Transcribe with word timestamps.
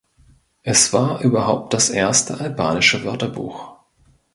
Es 0.63 0.93
war 0.93 1.21
überhaupt 1.21 1.75
das 1.75 1.91
erste 1.91 2.39
albanische 2.39 3.03
Wörterbuch. 3.03 3.75